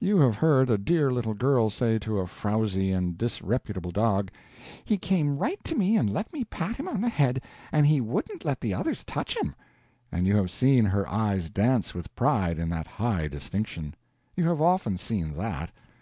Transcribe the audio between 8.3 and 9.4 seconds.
let the others touch